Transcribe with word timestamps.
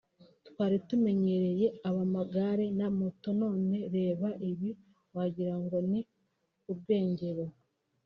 twari 0.47 0.77
tumenyereye 0.87 1.67
ab’amagare 1.87 2.65
na 2.79 2.87
moto 2.99 3.29
none 3.41 3.77
reba 3.95 4.29
ibi 4.49 4.69
wagira 5.15 5.53
ngo 5.63 5.77
ni 5.91 6.01
urwengero 6.71 7.45